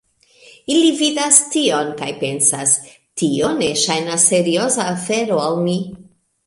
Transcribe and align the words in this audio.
Ili 0.75 0.87
vidas 1.01 1.37
tion 1.55 1.91
kaj 2.01 2.09
pensas 2.23 2.73
"Tio 3.23 3.53
ne 3.61 3.69
ŝajnas 3.85 4.27
serioza 4.33 4.93
afero 4.99 5.41
al 5.49 5.65
mi" 5.71 5.81